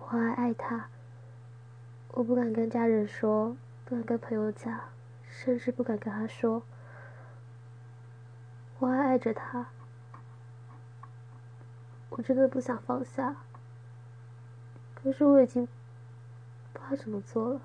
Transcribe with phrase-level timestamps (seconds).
[0.00, 0.88] 我还爱他。
[2.12, 4.80] 我不敢跟家人说不敢跟朋友讲
[5.28, 6.62] 甚至不敢跟他说。
[8.78, 9.68] 我还爱着他。
[12.08, 13.36] 我真的不想放下。
[14.94, 15.66] 可是我已经
[16.72, 17.60] 不知道怎么做了。